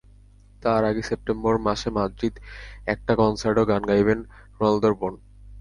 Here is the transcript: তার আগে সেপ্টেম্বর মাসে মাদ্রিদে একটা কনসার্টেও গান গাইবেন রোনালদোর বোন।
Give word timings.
তার 0.63 0.81
আগে 0.85 1.01
সেপ্টেম্বর 1.01 1.55
মাসে 1.65 1.89
মাদ্রিদে 1.97 2.39
একটা 2.87 3.13
কনসার্টেও 3.19 3.69
গান 3.71 3.81
গাইবেন 3.89 4.19
রোনালদোর 4.53 4.93
বোন। 4.99 5.13